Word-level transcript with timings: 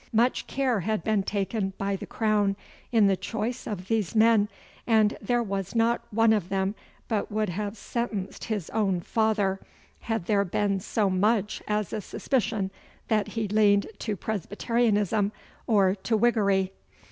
Much 0.13 0.47
care 0.47 0.79
had 0.79 1.03
been 1.03 1.21
taken 1.21 1.73
by 1.77 1.95
the 1.95 2.07
Crown 2.07 2.55
in 2.91 3.05
the 3.05 3.15
choice 3.15 3.67
of 3.67 3.87
these 3.87 4.15
men, 4.15 4.49
and 4.87 5.15
there 5.21 5.43
was 5.43 5.75
not 5.75 6.01
one 6.09 6.33
of 6.33 6.49
them 6.49 6.73
but 7.07 7.31
would 7.31 7.49
have 7.49 7.77
sentenced 7.77 8.45
his 8.45 8.71
own 8.71 8.99
father 8.99 9.59
had 9.99 10.25
there 10.25 10.43
been 10.43 10.79
so 10.79 11.07
much 11.07 11.61
as 11.67 11.93
a 11.93 12.01
suspicion 12.01 12.71
that 13.09 13.27
he 13.27 13.47
leaned 13.47 13.85
to 13.99 14.15
Presbyterianism 14.17 15.31
or 15.67 15.93
to 15.93 16.17
Whiggery. 16.17 16.71